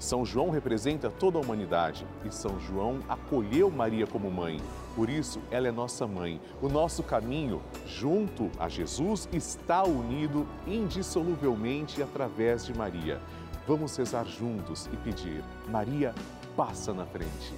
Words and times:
São 0.00 0.24
João 0.24 0.48
representa 0.48 1.10
toda 1.10 1.36
a 1.36 1.42
humanidade 1.42 2.06
e 2.24 2.30
São 2.32 2.58
João 2.58 3.00
acolheu 3.06 3.70
Maria 3.70 4.06
como 4.06 4.30
mãe. 4.30 4.58
Por 4.96 5.10
isso, 5.10 5.38
ela 5.50 5.68
é 5.68 5.70
nossa 5.70 6.06
mãe. 6.06 6.40
O 6.62 6.70
nosso 6.70 7.02
caminho 7.02 7.60
junto 7.86 8.50
a 8.58 8.66
Jesus 8.66 9.28
está 9.30 9.84
unido 9.84 10.48
indissoluvelmente 10.66 12.02
através 12.02 12.64
de 12.64 12.72
Maria. 12.72 13.20
Vamos 13.68 13.94
rezar 13.94 14.24
juntos 14.24 14.88
e 14.90 14.96
pedir: 14.96 15.44
Maria, 15.68 16.14
passa 16.56 16.94
na 16.94 17.04
frente. 17.04 17.52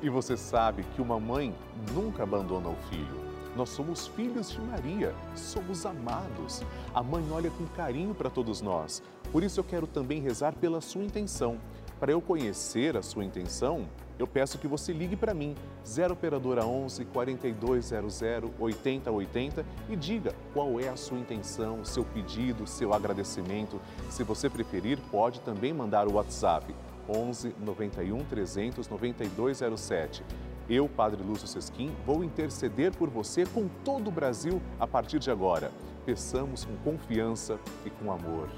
E 0.00 0.08
você 0.08 0.36
sabe 0.36 0.84
que 0.94 1.02
uma 1.02 1.18
mãe 1.18 1.52
nunca 1.92 2.22
abandona 2.22 2.68
o 2.68 2.76
filho. 2.88 3.29
Nós 3.56 3.70
somos 3.70 4.06
filhos 4.06 4.50
de 4.50 4.60
Maria, 4.60 5.14
somos 5.34 5.84
amados. 5.84 6.62
A 6.94 7.02
mãe 7.02 7.24
olha 7.30 7.50
com 7.50 7.66
carinho 7.66 8.14
para 8.14 8.30
todos 8.30 8.60
nós. 8.60 9.02
Por 9.32 9.42
isso 9.42 9.60
eu 9.60 9.64
quero 9.64 9.86
também 9.86 10.20
rezar 10.20 10.54
pela 10.54 10.80
sua 10.80 11.02
intenção. 11.02 11.58
Para 11.98 12.12
eu 12.12 12.20
conhecer 12.20 12.96
a 12.96 13.02
sua 13.02 13.24
intenção, 13.24 13.86
eu 14.18 14.26
peço 14.26 14.58
que 14.58 14.68
você 14.68 14.92
ligue 14.92 15.16
para 15.16 15.34
mim, 15.34 15.54
0 15.86 16.12
operadora 16.12 16.64
11 16.64 17.04
4200 17.06 18.22
8080 18.58 19.66
e 19.88 19.96
diga 19.96 20.34
qual 20.52 20.78
é 20.78 20.88
a 20.88 20.96
sua 20.96 21.18
intenção, 21.18 21.84
seu 21.84 22.04
pedido, 22.04 22.66
seu 22.66 22.94
agradecimento. 22.94 23.80
Se 24.10 24.22
você 24.22 24.48
preferir, 24.48 24.98
pode 25.10 25.40
também 25.40 25.72
mandar 25.72 26.06
o 26.06 26.14
WhatsApp 26.14 26.74
11 27.08 27.54
91 27.58 28.24
300 28.24 28.88
9207. 28.88 30.22
Eu, 30.70 30.88
Padre 30.88 31.20
Lúcio 31.20 31.48
Sesquim, 31.48 31.90
vou 32.06 32.22
interceder 32.22 32.96
por 32.96 33.10
você 33.10 33.44
com 33.44 33.68
todo 33.84 34.06
o 34.06 34.10
Brasil 34.12 34.62
a 34.78 34.86
partir 34.86 35.18
de 35.18 35.28
agora. 35.28 35.72
Peçamos 36.06 36.64
com 36.64 36.76
confiança 36.76 37.58
e 37.84 37.90
com 37.90 38.12
amor. 38.12 38.48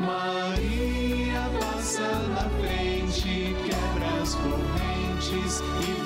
Maria 0.00 1.42
passa 1.60 2.00
na 2.30 2.50
frente, 2.60 3.54
quebra 3.64 4.22
as 4.22 4.34
correntes 4.34 5.60
e 5.60 6.05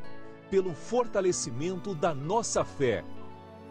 pelo 0.51 0.73
fortalecimento 0.73 1.95
da 1.95 2.13
nossa 2.13 2.63
fé 2.65 3.03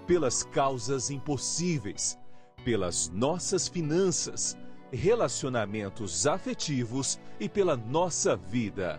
pelas 0.06 0.42
causas 0.42 1.10
impossíveis, 1.10 2.18
pelas 2.64 3.08
nossas 3.10 3.68
finanças, 3.68 4.58
relacionamentos 4.90 6.26
afetivos 6.26 7.20
e 7.38 7.48
pela 7.48 7.76
nossa 7.76 8.34
vida. 8.34 8.98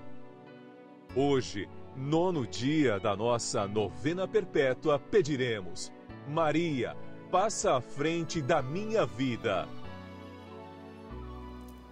Hoje, 1.14 1.68
nono 1.98 2.48
dia 2.48 2.98
da 2.98 3.14
nossa 3.14 3.68
novena 3.68 4.26
perpétua, 4.26 4.98
pediremos: 4.98 5.92
Maria, 6.30 6.96
passa 7.30 7.76
à 7.76 7.82
frente 7.82 8.42
da 8.42 8.62
minha 8.62 9.06
vida. 9.06 9.68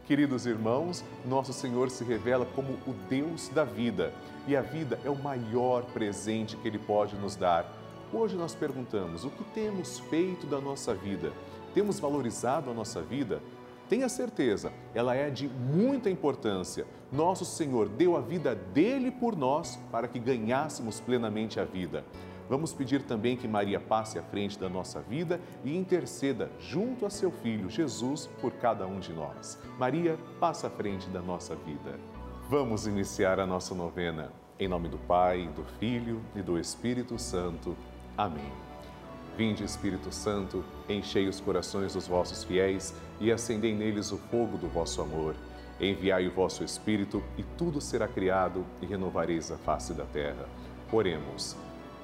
Queridos 0.09 0.47
irmãos, 0.47 1.05
nosso 1.23 1.53
Senhor 1.53 1.91
se 1.91 2.03
revela 2.03 2.43
como 2.43 2.69
o 2.87 2.93
Deus 3.07 3.47
da 3.49 3.63
vida 3.63 4.11
e 4.47 4.55
a 4.55 4.61
vida 4.63 4.99
é 5.05 5.09
o 5.11 5.15
maior 5.15 5.83
presente 5.83 6.57
que 6.57 6.67
Ele 6.67 6.79
pode 6.79 7.15
nos 7.15 7.35
dar. 7.35 7.71
Hoje 8.11 8.35
nós 8.35 8.55
perguntamos: 8.55 9.23
o 9.23 9.29
que 9.29 9.43
temos 9.53 9.99
feito 9.99 10.47
da 10.47 10.59
nossa 10.59 10.95
vida? 10.95 11.31
Temos 11.75 11.99
valorizado 11.99 12.71
a 12.71 12.73
nossa 12.73 13.03
vida? 13.03 13.39
Tenha 13.87 14.09
certeza, 14.09 14.73
ela 14.95 15.13
é 15.13 15.29
de 15.29 15.47
muita 15.47 16.09
importância. 16.09 16.87
Nosso 17.11 17.45
Senhor 17.45 17.87
deu 17.87 18.17
a 18.17 18.19
vida 18.19 18.55
dele 18.55 19.11
por 19.11 19.35
nós 19.35 19.77
para 19.91 20.07
que 20.07 20.17
ganhássemos 20.17 20.99
plenamente 20.99 21.59
a 21.59 21.65
vida. 21.65 22.03
Vamos 22.49 22.73
pedir 22.73 23.03
também 23.03 23.37
que 23.37 23.47
Maria 23.47 23.79
passe 23.79 24.17
à 24.17 24.23
frente 24.23 24.57
da 24.57 24.67
nossa 24.67 24.99
vida 24.99 25.39
e 25.63 25.77
interceda 25.77 26.49
junto 26.59 27.05
a 27.05 27.09
seu 27.09 27.31
filho 27.31 27.69
Jesus 27.69 28.25
por 28.41 28.51
cada 28.53 28.87
um 28.87 28.99
de 28.99 29.13
nós. 29.13 29.59
Maria, 29.77 30.17
passa 30.39 30.65
à 30.65 30.69
frente 30.69 31.07
da 31.09 31.21
nossa 31.21 31.55
vida. 31.55 31.99
Vamos 32.49 32.87
iniciar 32.87 33.39
a 33.39 33.45
nossa 33.45 33.75
novena. 33.75 34.31
Em 34.59 34.67
nome 34.67 34.89
do 34.89 34.97
Pai, 34.97 35.47
do 35.55 35.63
Filho 35.79 36.21
e 36.35 36.41
do 36.41 36.57
Espírito 36.57 37.19
Santo. 37.19 37.77
Amém. 38.17 38.51
Vinde, 39.37 39.63
Espírito 39.63 40.11
Santo, 40.11 40.65
enchei 40.89 41.27
os 41.27 41.39
corações 41.39 41.93
dos 41.93 42.07
vossos 42.07 42.43
fiéis 42.43 42.95
e 43.21 43.31
acendei 43.31 43.75
neles 43.75 44.11
o 44.11 44.17
fogo 44.17 44.57
do 44.57 44.67
vosso 44.67 45.01
amor. 45.03 45.35
Enviai 45.79 46.27
o 46.27 46.31
vosso 46.31 46.63
Espírito 46.63 47.23
e 47.37 47.43
tudo 47.43 47.79
será 47.79 48.07
criado 48.07 48.65
e 48.81 48.87
renovareis 48.87 49.51
a 49.51 49.57
face 49.57 49.93
da 49.93 50.03
terra. 50.03 50.49
Oremos. 50.91 51.55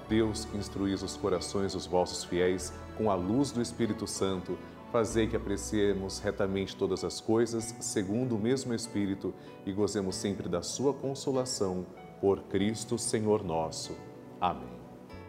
Deus, 0.07 0.45
que 0.45 0.57
instruís 0.57 1.01
os 1.01 1.17
corações 1.17 1.73
dos 1.73 1.85
vossos 1.85 2.23
fiéis 2.23 2.73
com 2.97 3.09
a 3.09 3.15
luz 3.15 3.51
do 3.51 3.61
Espírito 3.61 4.07
Santo, 4.07 4.57
fazei 4.91 5.27
que 5.27 5.35
apreciemos 5.35 6.19
retamente 6.19 6.75
todas 6.75 7.03
as 7.03 7.19
coisas, 7.19 7.75
segundo 7.79 8.35
o 8.35 8.39
mesmo 8.39 8.73
Espírito, 8.73 9.33
e 9.65 9.73
gozemos 9.73 10.15
sempre 10.15 10.47
da 10.47 10.61
sua 10.61 10.93
consolação. 10.93 11.85
Por 12.21 12.39
Cristo, 12.43 12.97
Senhor 12.97 13.43
nosso. 13.43 13.95
Amém. 14.39 14.75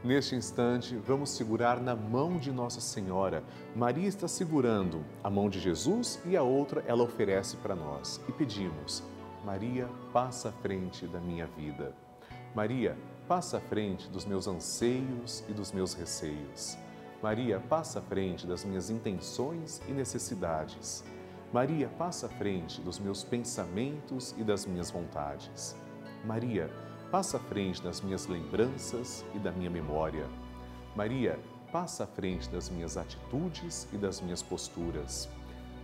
Neste 0.04 0.36
instante, 0.36 0.94
vamos 0.94 1.30
segurar 1.30 1.80
na 1.80 1.96
mão 1.96 2.36
de 2.36 2.52
Nossa 2.52 2.80
Senhora. 2.80 3.42
Maria 3.74 4.06
está 4.06 4.28
segurando 4.28 5.04
a 5.24 5.28
mão 5.28 5.50
de 5.50 5.58
Jesus 5.58 6.20
e 6.24 6.36
a 6.36 6.42
outra 6.44 6.84
ela 6.86 7.02
oferece 7.02 7.56
para 7.56 7.74
nós. 7.74 8.20
E 8.28 8.32
pedimos: 8.32 9.02
Maria, 9.44 9.88
passa 10.12 10.50
à 10.50 10.52
frente 10.52 11.06
da 11.08 11.18
minha 11.18 11.46
vida. 11.46 11.92
Maria, 12.54 12.96
passa 13.28 13.56
à 13.56 13.60
frente 13.60 14.08
dos 14.08 14.24
meus 14.24 14.46
anseios 14.46 15.44
e 15.48 15.52
dos 15.52 15.72
meus 15.72 15.94
receios. 15.94 16.78
Maria, 17.22 17.58
passa 17.58 17.98
à 17.98 18.02
frente 18.02 18.46
das 18.46 18.64
minhas 18.64 18.88
intenções 18.88 19.80
e 19.88 19.92
necessidades. 19.92 21.04
Maria, 21.52 21.88
passa 21.98 22.26
à 22.26 22.28
frente 22.28 22.80
dos 22.80 22.98
meus 22.98 23.24
pensamentos 23.24 24.34
e 24.38 24.44
das 24.44 24.64
minhas 24.64 24.90
vontades. 24.90 25.74
Maria, 26.24 26.70
passa 27.10 27.38
à 27.38 27.40
frente 27.40 27.82
das 27.82 28.00
minhas 28.00 28.26
lembranças 28.26 29.24
e 29.34 29.38
da 29.38 29.50
minha 29.50 29.70
memória. 29.70 30.28
Maria, 30.94 31.38
passa 31.72 32.04
à 32.04 32.06
frente 32.06 32.48
das 32.48 32.68
minhas 32.68 32.96
atitudes 32.96 33.88
e 33.92 33.96
das 33.96 34.20
minhas 34.20 34.42
posturas. 34.42 35.28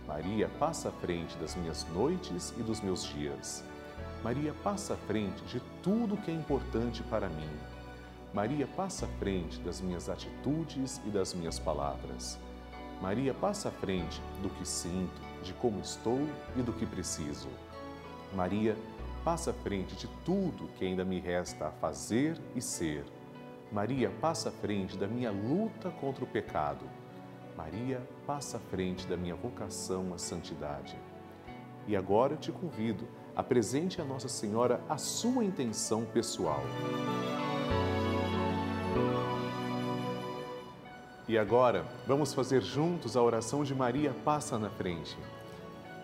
Maria, 0.07 0.49
passa 0.59 0.89
à 0.89 0.91
frente 0.91 1.35
das 1.37 1.55
minhas 1.55 1.85
noites 1.89 2.53
e 2.57 2.63
dos 2.63 2.79
meus 2.79 3.03
dias. 3.03 3.63
Maria 4.23 4.53
passa 4.63 4.93
à 4.93 4.97
frente 4.97 5.43
de 5.43 5.59
tudo 5.81 6.15
que 6.15 6.31
é 6.31 6.33
importante 6.33 7.03
para 7.03 7.27
mim. 7.27 7.49
Maria 8.33 8.65
passa 8.65 9.05
à 9.05 9.09
frente 9.19 9.59
das 9.59 9.81
minhas 9.81 10.07
atitudes 10.07 11.01
e 11.05 11.09
das 11.09 11.33
minhas 11.33 11.59
palavras. 11.59 12.39
Maria 13.01 13.33
passa 13.33 13.67
à 13.67 13.71
frente 13.71 14.21
do 14.41 14.49
que 14.49 14.65
sinto, 14.65 15.21
de 15.43 15.51
como 15.53 15.81
estou 15.81 16.21
e 16.55 16.61
do 16.61 16.71
que 16.71 16.85
preciso. 16.85 17.49
Maria 18.33 18.77
passa 19.25 19.51
à 19.51 19.53
frente 19.53 19.93
de 19.93 20.07
tudo 20.23 20.69
que 20.77 20.85
ainda 20.85 21.03
me 21.03 21.19
resta 21.19 21.67
a 21.67 21.71
fazer 21.71 22.39
e 22.55 22.61
ser. 22.61 23.03
Maria 23.73 24.09
passa 24.21 24.47
à 24.47 24.51
frente 24.53 24.97
da 24.97 25.05
minha 25.05 25.31
luta 25.31 25.91
contra 25.91 26.23
o 26.23 26.27
pecado. 26.27 26.85
Maria 27.57 28.01
passa 28.25 28.55
à 28.55 28.59
frente 28.61 29.05
da 29.05 29.17
minha 29.17 29.35
vocação 29.35 30.13
à 30.13 30.17
santidade. 30.17 30.97
E 31.85 31.93
agora 31.93 32.33
eu 32.33 32.37
te 32.37 32.53
convido, 32.53 33.05
apresente 33.35 34.01
a 34.01 34.05
Nossa 34.05 34.27
Senhora 34.27 34.81
a 34.87 34.97
sua 34.97 35.43
intenção 35.43 36.05
pessoal. 36.05 36.63
E 41.27 41.37
agora, 41.37 41.85
vamos 42.05 42.33
fazer 42.33 42.61
juntos 42.61 43.15
a 43.15 43.21
oração 43.21 43.63
de 43.63 43.73
Maria 43.73 44.13
passa 44.25 44.59
na 44.59 44.69
frente. 44.69 45.17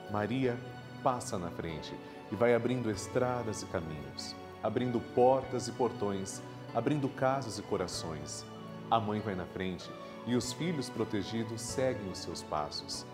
Maria 0.09 0.57
passa 1.03 1.37
na 1.37 1.51
frente 1.51 1.93
e 2.31 2.35
vai 2.35 2.55
abrindo 2.55 2.89
estradas 2.89 3.61
e 3.61 3.65
caminhos, 3.65 4.35
abrindo 4.63 4.99
portas 5.13 5.67
e 5.67 5.71
portões, 5.71 6.41
abrindo 6.73 7.09
casas 7.09 7.59
e 7.59 7.61
corações. 7.61 8.45
A 8.89 8.99
mãe 8.99 9.19
vai 9.19 9.35
na 9.35 9.45
frente 9.45 9.89
e 10.25 10.35
os 10.35 10.53
filhos 10.53 10.89
protegidos 10.89 11.61
seguem 11.61 12.09
os 12.09 12.19
seus 12.19 12.41
passos. 12.41 13.05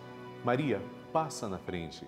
Maria 0.44 0.82
passa 1.12 1.50
na 1.50 1.58
frente 1.58 2.08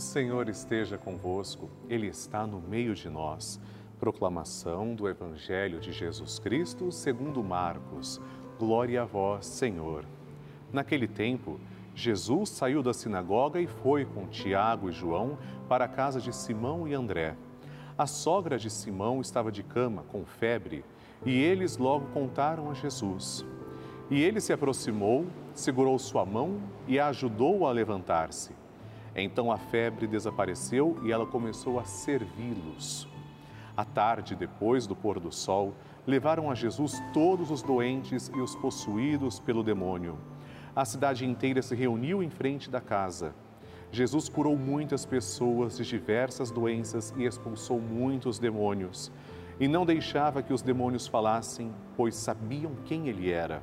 Senhor 0.00 0.48
esteja 0.48 0.96
convosco, 0.96 1.68
Ele 1.88 2.06
está 2.06 2.46
no 2.46 2.60
meio 2.60 2.94
de 2.94 3.08
nós. 3.08 3.60
Proclamação 3.98 4.94
do 4.94 5.06
Evangelho 5.06 5.78
de 5.78 5.92
Jesus 5.92 6.38
Cristo 6.38 6.90
segundo 6.90 7.44
Marcos. 7.44 8.20
Glória 8.58 9.02
a 9.02 9.04
vós, 9.04 9.44
Senhor. 9.44 10.06
Naquele 10.72 11.06
tempo, 11.06 11.60
Jesus 11.94 12.48
saiu 12.48 12.82
da 12.82 12.94
sinagoga 12.94 13.60
e 13.60 13.66
foi 13.66 14.06
com 14.06 14.26
Tiago 14.26 14.88
e 14.88 14.92
João 14.92 15.36
para 15.68 15.84
a 15.84 15.88
casa 15.88 16.18
de 16.18 16.34
Simão 16.34 16.88
e 16.88 16.94
André. 16.94 17.36
A 17.98 18.06
sogra 18.06 18.58
de 18.58 18.70
Simão 18.70 19.20
estava 19.20 19.52
de 19.52 19.62
cama, 19.62 20.02
com 20.08 20.24
febre, 20.24 20.82
e 21.26 21.38
eles 21.38 21.76
logo 21.76 22.06
contaram 22.06 22.70
a 22.70 22.74
Jesus. 22.74 23.44
E 24.10 24.22
ele 24.22 24.40
se 24.40 24.52
aproximou, 24.52 25.26
segurou 25.52 25.98
sua 25.98 26.24
mão 26.24 26.58
e 26.88 26.98
a 26.98 27.08
ajudou 27.08 27.66
a 27.66 27.72
levantar-se. 27.72 28.54
Então 29.14 29.50
a 29.50 29.58
febre 29.58 30.06
desapareceu 30.06 30.98
e 31.02 31.10
ela 31.10 31.26
começou 31.26 31.78
a 31.78 31.84
servi-los. 31.84 33.08
À 33.76 33.84
tarde, 33.84 34.36
depois 34.36 34.86
do 34.86 34.94
pôr 34.94 35.18
do 35.18 35.32
sol, 35.32 35.74
levaram 36.06 36.50
a 36.50 36.54
Jesus 36.54 37.00
todos 37.12 37.50
os 37.50 37.62
doentes 37.62 38.30
e 38.34 38.40
os 38.40 38.54
possuídos 38.54 39.40
pelo 39.40 39.62
demônio. 39.62 40.18
A 40.74 40.84
cidade 40.84 41.24
inteira 41.24 41.62
se 41.62 41.74
reuniu 41.74 42.22
em 42.22 42.30
frente 42.30 42.70
da 42.70 42.80
casa. 42.80 43.34
Jesus 43.92 44.28
curou 44.28 44.56
muitas 44.56 45.04
pessoas 45.04 45.76
de 45.76 45.84
diversas 45.84 46.50
doenças 46.50 47.12
e 47.16 47.24
expulsou 47.24 47.80
muitos 47.80 48.38
demônios. 48.38 49.10
E 49.58 49.66
não 49.66 49.84
deixava 49.84 50.42
que 50.42 50.52
os 50.52 50.62
demônios 50.62 51.06
falassem, 51.06 51.72
pois 51.96 52.14
sabiam 52.14 52.72
quem 52.84 53.08
ele 53.08 53.30
era. 53.30 53.62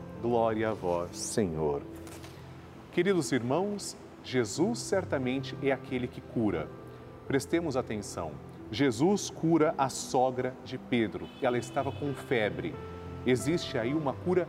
Glória 0.21 0.69
a 0.69 0.73
vós, 0.73 1.17
Senhor. 1.17 1.81
Queridos 2.91 3.31
irmãos, 3.31 3.97
Jesus 4.23 4.77
certamente 4.77 5.57
é 5.63 5.71
aquele 5.71 6.07
que 6.07 6.21
cura. 6.21 6.69
Prestemos 7.27 7.75
atenção. 7.75 8.31
Jesus 8.71 9.31
cura 9.31 9.73
a 9.79 9.89
sogra 9.89 10.53
de 10.63 10.77
Pedro. 10.77 11.27
Ela 11.41 11.57
estava 11.57 11.91
com 11.91 12.13
febre. 12.13 12.75
Existe 13.25 13.79
aí 13.79 13.95
uma 13.95 14.13
cura 14.13 14.47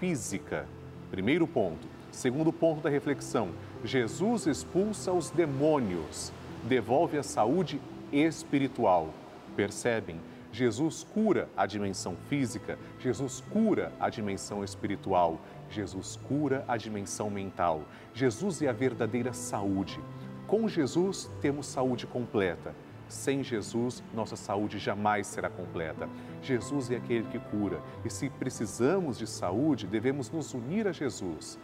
física. 0.00 0.66
Primeiro 1.10 1.46
ponto. 1.46 1.86
Segundo 2.10 2.50
ponto 2.50 2.80
da 2.80 2.88
reflexão: 2.88 3.50
Jesus 3.84 4.46
expulsa 4.46 5.12
os 5.12 5.28
demônios, 5.28 6.32
devolve 6.64 7.18
a 7.18 7.22
saúde 7.22 7.78
espiritual. 8.10 9.10
Percebem? 9.54 10.18
Jesus 10.52 11.02
cura 11.02 11.48
a 11.56 11.64
dimensão 11.64 12.14
física, 12.28 12.78
Jesus 13.00 13.42
cura 13.50 13.90
a 13.98 14.10
dimensão 14.10 14.62
espiritual, 14.62 15.40
Jesus 15.70 16.20
cura 16.28 16.62
a 16.68 16.76
dimensão 16.76 17.30
mental. 17.30 17.82
Jesus 18.12 18.60
é 18.60 18.68
a 18.68 18.72
verdadeira 18.72 19.32
saúde. 19.32 19.98
Com 20.46 20.68
Jesus 20.68 21.30
temos 21.40 21.66
saúde 21.66 22.06
completa. 22.06 22.74
Sem 23.08 23.42
Jesus, 23.42 24.02
nossa 24.14 24.36
saúde 24.36 24.78
jamais 24.78 25.26
será 25.26 25.48
completa. 25.48 26.08
Jesus 26.42 26.90
é 26.90 26.96
aquele 26.96 27.26
que 27.28 27.38
cura. 27.38 27.80
E 28.04 28.10
se 28.10 28.28
precisamos 28.28 29.18
de 29.18 29.26
saúde, 29.26 29.86
devemos 29.86 30.30
nos 30.30 30.52
unir 30.52 30.86
a 30.86 30.92
Jesus. 30.92 31.58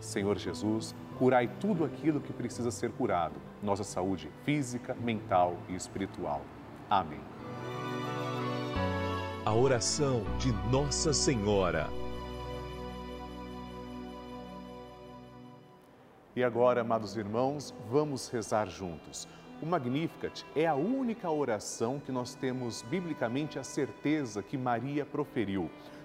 Senhor 0.00 0.38
Jesus, 0.38 0.94
curai 1.18 1.48
tudo 1.60 1.84
aquilo 1.84 2.20
que 2.20 2.32
precisa 2.32 2.70
ser 2.70 2.92
curado. 2.92 3.34
Nossa 3.62 3.82
saúde 3.82 4.30
física, 4.44 4.94
mental 4.94 5.56
e 5.68 5.74
espiritual. 5.74 6.42
Amém. 6.88 7.37
A 9.48 9.54
oração 9.54 10.24
de 10.38 10.52
Nossa 10.70 11.10
Senhora. 11.14 11.88
E 16.36 16.44
agora, 16.44 16.82
amados 16.82 17.16
irmãos, 17.16 17.74
vamos 17.88 18.28
rezar 18.28 18.68
juntos. 18.68 19.26
O 19.62 19.64
Magnificat 19.64 20.44
é 20.54 20.66
a 20.66 20.74
única 20.74 21.30
oração 21.30 21.98
que 21.98 22.12
nós 22.12 22.34
temos 22.34 22.82
biblicamente 22.82 23.58
a 23.58 23.64
certeza 23.64 24.42
que 24.42 24.58
Maria 24.58 25.06
proferiu. 25.06 25.70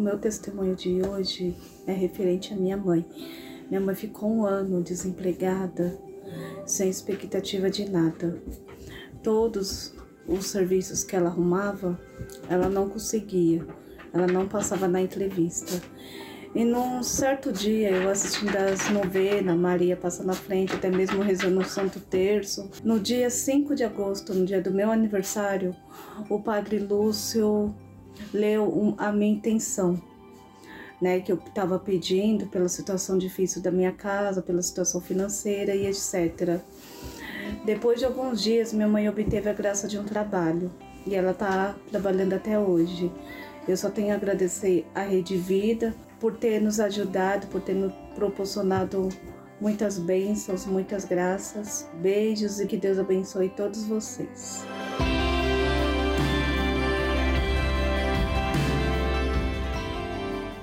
O 0.00 0.02
meu 0.02 0.16
testemunho 0.16 0.74
de 0.74 1.02
hoje 1.06 1.54
é 1.86 1.92
referente 1.92 2.54
à 2.54 2.56
minha 2.56 2.74
mãe. 2.74 3.04
Minha 3.68 3.82
mãe 3.82 3.94
ficou 3.94 4.30
um 4.30 4.46
ano 4.46 4.82
desempregada, 4.82 5.94
sem 6.64 6.88
expectativa 6.88 7.68
de 7.68 7.86
nada. 7.86 8.42
Todos 9.22 9.94
os 10.26 10.46
serviços 10.46 11.04
que 11.04 11.14
ela 11.14 11.28
arrumava, 11.28 12.00
ela 12.48 12.66
não 12.66 12.88
conseguia, 12.88 13.62
ela 14.10 14.26
não 14.26 14.48
passava 14.48 14.88
na 14.88 15.02
entrevista. 15.02 15.82
E 16.54 16.64
num 16.64 17.02
certo 17.02 17.52
dia, 17.52 17.90
eu 17.90 18.08
assistindo 18.08 18.56
as 18.56 18.88
novenas, 18.88 19.54
Maria 19.54 19.98
passa 19.98 20.24
na 20.24 20.32
frente, 20.32 20.72
até 20.72 20.88
mesmo 20.88 21.20
rezando 21.20 21.60
o 21.60 21.64
Santo 21.64 22.00
Terço. 22.00 22.70
No 22.82 22.98
dia 22.98 23.28
5 23.28 23.74
de 23.74 23.84
agosto, 23.84 24.32
no 24.32 24.46
dia 24.46 24.62
do 24.62 24.70
meu 24.70 24.90
aniversário, 24.90 25.76
o 26.30 26.40
Padre 26.40 26.78
Lúcio 26.78 27.74
leu 28.32 28.94
a 28.98 29.12
minha 29.12 29.32
intenção, 29.32 30.00
né, 31.00 31.20
que 31.20 31.32
eu 31.32 31.36
estava 31.36 31.78
pedindo 31.78 32.46
pela 32.46 32.68
situação 32.68 33.16
difícil 33.16 33.62
da 33.62 33.70
minha 33.70 33.92
casa, 33.92 34.42
pela 34.42 34.62
situação 34.62 35.00
financeira 35.00 35.74
e 35.74 35.86
etc. 35.86 36.60
Depois 37.64 37.98
de 37.98 38.04
alguns 38.04 38.42
dias, 38.42 38.72
minha 38.72 38.88
mãe 38.88 39.08
obteve 39.08 39.48
a 39.48 39.52
graça 39.52 39.88
de 39.88 39.98
um 39.98 40.04
trabalho 40.04 40.70
e 41.06 41.14
ela 41.14 41.32
está 41.32 41.74
trabalhando 41.90 42.34
até 42.34 42.58
hoje. 42.58 43.10
Eu 43.66 43.76
só 43.76 43.90
tenho 43.90 44.12
a 44.12 44.16
agradecer 44.16 44.86
à 44.94 45.02
Rede 45.02 45.36
Vida 45.36 45.94
por 46.18 46.36
ter 46.36 46.60
nos 46.60 46.80
ajudado, 46.80 47.46
por 47.48 47.60
ter 47.60 47.74
nos 47.74 47.92
proporcionado 48.14 49.08
muitas 49.60 49.98
bênçãos, 49.98 50.66
muitas 50.66 51.04
graças. 51.04 51.88
Beijos 51.94 52.60
e 52.60 52.66
que 52.66 52.76
Deus 52.76 52.98
abençoe 52.98 53.48
todos 53.50 53.84
vocês. 53.84 54.64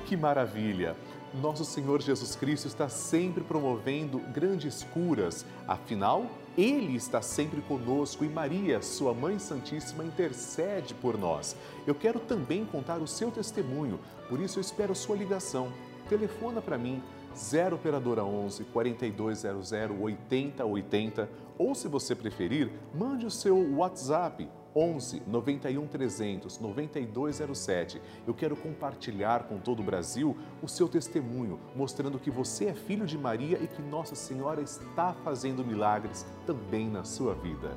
Que 0.08 0.16
maravilha! 0.16 0.96
Nosso 1.42 1.66
Senhor 1.66 2.02
Jesus 2.02 2.34
Cristo 2.34 2.66
está 2.66 2.88
sempre 2.88 3.44
promovendo 3.44 4.20
grandes 4.20 4.82
curas, 4.82 5.46
afinal, 5.68 6.28
Ele 6.58 6.96
está 6.96 7.22
sempre 7.22 7.60
conosco 7.60 8.24
e 8.24 8.30
Maria, 8.30 8.82
Sua 8.82 9.14
Mãe 9.14 9.38
Santíssima, 9.38 10.06
intercede 10.06 10.94
por 10.94 11.18
nós. 11.18 11.58
Eu 11.86 11.94
quero 11.94 12.22
também 12.22 12.64
contar 12.64 13.00
o 13.00 13.08
seu 13.08 13.30
testemunho, 13.30 14.00
por 14.30 14.40
isso 14.40 14.60
eu 14.60 14.62
espero 14.62 14.96
sua 14.96 15.18
ligação. 15.18 15.74
Telefona 16.08 16.62
para 16.62 16.78
mim, 16.78 17.04
0 17.36 17.76
Operadora 17.76 18.24
11 18.24 18.64
4200 18.64 19.72
8080 20.00 21.30
ou, 21.58 21.76
se 21.76 21.90
você 21.90 22.16
preferir, 22.16 22.72
mande 22.96 23.26
o 23.26 23.32
seu 23.32 23.58
WhatsApp 23.76 24.50
11 24.78 25.24
91 25.26 25.88
300 25.88 26.60
9207. 26.60 28.00
Eu 28.28 28.34
quero 28.36 28.56
compartilhar 28.56 29.46
com 29.46 29.58
todo 29.58 29.80
o 29.80 29.84
Brasil 29.84 30.38
o 30.62 30.68
seu 30.68 30.88
testemunho, 30.88 31.60
mostrando 31.76 32.20
que 32.20 32.30
você 32.30 32.66
é 32.66 32.74
filho 32.76 33.08
de 33.08 33.18
Maria 33.18 33.58
e 33.58 33.68
que 33.68 33.82
Nossa 33.82 34.14
Senhora 34.14 34.62
está 34.62 35.14
fazendo 35.24 35.66
milagres 35.66 36.28
também 36.46 36.88
na 36.88 37.04
sua 37.04 37.34
vida. 37.34 37.76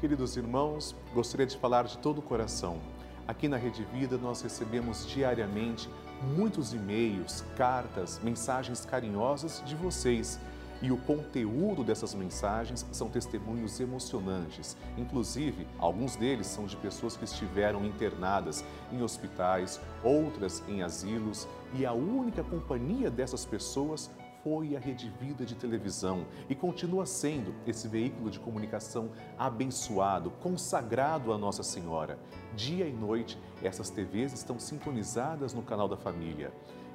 Queridos 0.00 0.36
irmãos, 0.36 0.94
gostaria 1.12 1.46
de 1.46 1.58
falar 1.58 1.82
de 1.82 1.98
todo 1.98 2.18
o 2.18 2.22
coração. 2.22 2.78
Aqui 3.26 3.48
na 3.48 3.56
Rede 3.56 3.82
Vida 3.82 4.16
nós 4.16 4.42
recebemos 4.42 5.04
diariamente 5.08 5.90
muitos 6.36 6.72
e-mails, 6.72 7.44
cartas, 7.56 8.20
mensagens 8.22 8.86
carinhosas 8.86 9.60
de 9.66 9.74
vocês 9.74 10.38
e 10.80 10.92
o 10.92 10.96
conteúdo 10.96 11.82
dessas 11.82 12.14
mensagens 12.14 12.86
são 12.92 13.08
testemunhos 13.08 13.80
emocionantes. 13.80 14.76
Inclusive, 14.96 15.66
alguns 15.78 16.16
deles 16.16 16.46
são 16.46 16.66
de 16.66 16.76
pessoas 16.76 17.16
que 17.16 17.24
estiveram 17.24 17.84
internadas 17.84 18.64
em 18.92 19.02
hospitais, 19.02 19.80
outras 20.02 20.62
em 20.68 20.82
asilos, 20.82 21.48
e 21.74 21.84
a 21.84 21.92
única 21.92 22.42
companhia 22.42 23.10
dessas 23.10 23.44
pessoas 23.44 24.10
foi 24.42 24.76
a 24.76 24.78
Rede 24.78 25.12
Vida 25.20 25.44
de 25.44 25.54
televisão 25.54 26.24
e 26.48 26.54
continua 26.54 27.04
sendo 27.04 27.54
esse 27.66 27.88
veículo 27.88 28.30
de 28.30 28.38
comunicação 28.38 29.10
abençoado, 29.36 30.30
consagrado 30.30 31.32
a 31.32 31.38
Nossa 31.38 31.62
Senhora. 31.62 32.18
Dia 32.54 32.86
e 32.86 32.92
noite, 32.92 33.38
essas 33.62 33.90
TVs 33.90 34.32
estão 34.32 34.58
sintonizadas 34.58 35.52
no 35.52 35.62
canal 35.62 35.88
da 35.88 35.96
família. 35.96 36.52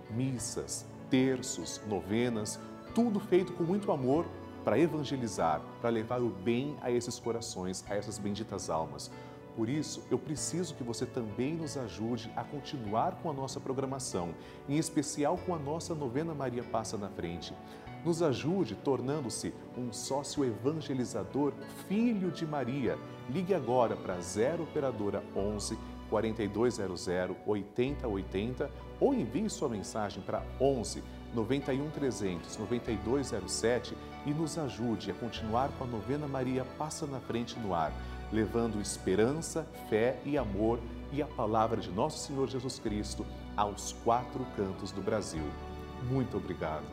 Missas, 0.09 0.85
terços, 1.09 1.81
novenas, 1.87 2.59
tudo 2.93 3.19
feito 3.19 3.53
com 3.53 3.63
muito 3.63 3.91
amor 3.91 4.25
para 4.63 4.79
evangelizar, 4.79 5.61
para 5.81 5.89
levar 5.89 6.21
o 6.21 6.29
bem 6.29 6.77
a 6.81 6.89
esses 6.89 7.19
corações, 7.19 7.83
a 7.89 7.95
essas 7.95 8.17
benditas 8.17 8.69
almas. 8.69 9.11
Por 9.55 9.69
isso, 9.69 10.03
eu 10.09 10.17
preciso 10.17 10.73
que 10.73 10.83
você 10.83 11.05
também 11.05 11.53
nos 11.53 11.77
ajude 11.77 12.31
a 12.35 12.43
continuar 12.43 13.19
com 13.21 13.29
a 13.29 13.33
nossa 13.33 13.59
programação, 13.59 14.33
em 14.67 14.77
especial 14.77 15.37
com 15.37 15.53
a 15.53 15.59
nossa 15.59 15.93
novena 15.93 16.33
Maria 16.33 16.63
Passa 16.63 16.97
na 16.97 17.09
Frente. 17.09 17.53
Nos 18.03 18.23
ajude 18.23 18.75
tornando-se 18.75 19.53
um 19.77 19.93
sócio 19.93 20.43
evangelizador, 20.43 21.53
filho 21.87 22.31
de 22.31 22.45
Maria. 22.45 22.97
Ligue 23.29 23.53
agora 23.53 23.95
para 23.95 24.19
0 24.19 24.63
Operadora 24.63 25.23
11 25.35 25.77
4200 26.09 27.07
8080 27.45 28.71
ou 28.99 29.13
envie 29.13 29.49
sua 29.49 29.69
mensagem 29.69 30.21
para 30.21 30.43
11 30.59 31.01
91 31.33 31.89
300 31.89 32.57
9207 32.57 33.95
e 34.25 34.31
nos 34.31 34.57
ajude 34.57 35.11
a 35.11 35.13
continuar 35.13 35.69
com 35.77 35.83
a 35.83 35.87
novena 35.87 36.27
Maria 36.27 36.65
Passa 36.77 37.05
na 37.05 37.19
Frente 37.19 37.59
no 37.59 37.73
ar, 37.73 37.91
levando 38.31 38.79
esperança, 38.79 39.67
fé 39.89 40.19
e 40.25 40.37
amor 40.37 40.79
e 41.11 41.21
a 41.21 41.27
palavra 41.27 41.81
de 41.81 41.91
nosso 41.91 42.25
Senhor 42.27 42.47
Jesus 42.47 42.79
Cristo 42.79 43.25
aos 43.55 43.93
quatro 44.03 44.45
cantos 44.55 44.91
do 44.91 45.01
Brasil. 45.01 45.43
Muito 46.09 46.37
obrigado. 46.37 46.85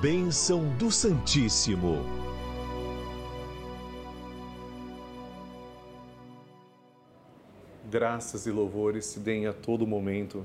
Bênção 0.00 0.68
do 0.76 0.92
Santíssimo. 0.92 2.04
Graças 7.90 8.46
e 8.46 8.50
louvores 8.50 9.06
se 9.06 9.18
deem 9.18 9.46
a 9.46 9.52
todo 9.52 9.86
momento 9.86 10.44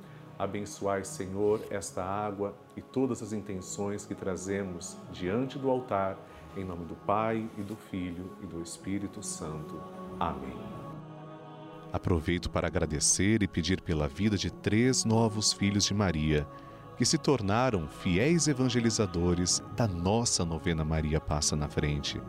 Abençoai, 0.41 1.05
Senhor, 1.05 1.61
esta 1.69 2.03
água 2.03 2.55
e 2.75 2.81
todas 2.81 3.21
as 3.21 3.31
intenções 3.31 4.07
que 4.07 4.15
trazemos 4.15 4.97
diante 5.13 5.59
do 5.59 5.69
altar, 5.69 6.17
em 6.57 6.65
nome 6.65 6.83
do 6.85 6.95
Pai 6.95 7.47
e 7.59 7.61
do 7.61 7.75
Filho 7.75 8.27
e 8.41 8.47
do 8.47 8.59
Espírito 8.59 9.21
Santo. 9.21 9.79
Amém. 10.19 10.57
Aproveito 11.93 12.49
para 12.49 12.65
agradecer 12.65 13.43
e 13.43 13.47
pedir 13.47 13.81
pela 13.81 14.07
vida 14.07 14.35
de 14.35 14.49
três 14.49 15.05
novos 15.05 15.53
filhos 15.53 15.85
de 15.85 15.93
Maria 15.93 16.47
que 16.97 17.05
se 17.05 17.19
tornaram 17.19 17.87
fiéis 17.87 18.47
evangelizadores 18.47 19.61
da 19.77 19.87
nossa 19.87 20.43
novena 20.43 20.83
Maria 20.83 21.21
Passa 21.21 21.55
na 21.55 21.67
Frente. 21.67 22.19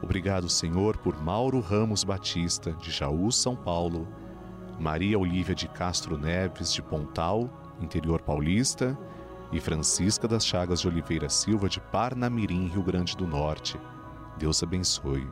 Obrigado, 0.00 0.48
Senhor, 0.48 0.96
por 0.96 1.20
Mauro 1.20 1.58
Ramos 1.58 2.04
Batista, 2.04 2.70
de 2.74 2.92
Jaú, 2.92 3.32
São 3.32 3.56
Paulo, 3.56 4.06
Maria 4.82 5.16
Olívia 5.16 5.54
de 5.54 5.68
Castro 5.68 6.18
Neves, 6.18 6.72
de 6.72 6.82
Pontal, 6.82 7.48
interior 7.80 8.20
paulista, 8.20 8.98
e 9.52 9.60
Francisca 9.60 10.26
das 10.26 10.44
Chagas 10.44 10.80
de 10.80 10.88
Oliveira 10.88 11.28
Silva, 11.28 11.68
de 11.68 11.80
Parnamirim, 11.80 12.66
Rio 12.66 12.82
Grande 12.82 13.16
do 13.16 13.24
Norte. 13.24 13.78
Deus 14.36 14.60
abençoe. 14.60 15.24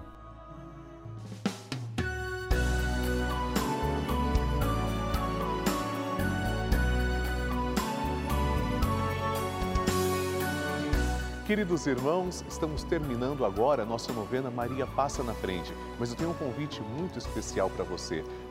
Queridos 11.45 11.89
irmãos, 11.89 12.45
estamos 12.49 12.85
terminando 12.85 13.45
agora 13.45 13.83
a 13.83 13.85
nossa 13.85 14.13
novena 14.13 14.49
Maria 14.49 14.87
Passa 14.87 15.25
na 15.25 15.35
Frente, 15.35 15.75
mas 15.99 16.11
eu 16.11 16.17
tenho 16.17 16.31
um 16.31 16.35
convite 16.35 16.81
muito 16.81 17.19
especial 17.19 17.69
para 17.69 17.83
você. 17.85 18.25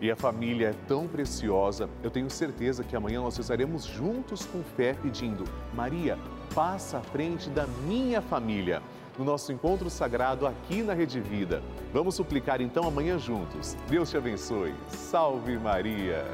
E 0.00 0.10
a 0.10 0.16
família 0.16 0.68
é 0.68 0.74
tão 0.86 1.06
preciosa, 1.06 1.88
eu 2.02 2.10
tenho 2.10 2.28
certeza 2.28 2.84
que 2.84 2.94
amanhã 2.94 3.20
nós 3.22 3.38
estaremos 3.38 3.84
juntos 3.84 4.44
com 4.44 4.62
fé 4.62 4.94
pedindo: 4.94 5.44
Maria, 5.72 6.18
passa 6.54 6.98
à 6.98 7.00
frente 7.00 7.48
da 7.48 7.66
minha 7.66 8.20
família. 8.20 8.82
No 9.18 9.24
nosso 9.24 9.52
encontro 9.52 9.88
sagrado 9.88 10.46
aqui 10.46 10.82
na 10.82 10.92
Rede 10.92 11.20
Vida. 11.20 11.62
Vamos 11.92 12.16
suplicar 12.16 12.60
então 12.60 12.86
amanhã 12.86 13.16
juntos. 13.16 13.76
Deus 13.88 14.10
te 14.10 14.16
abençoe. 14.16 14.74
Salve 14.88 15.56
Maria! 15.56 16.26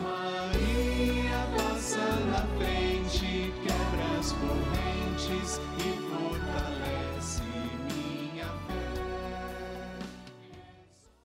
Maria 0.00 1.46
passa 1.56 1.98
na 2.30 2.46
frente, 2.56 2.97
correntes 4.32 5.60